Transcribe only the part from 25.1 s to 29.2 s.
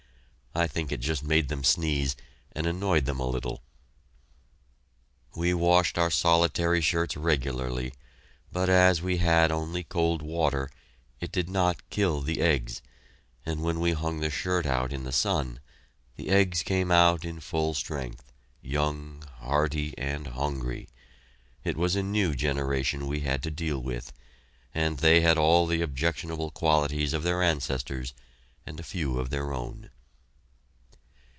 had all the objectionable qualities of their ancestors, and a few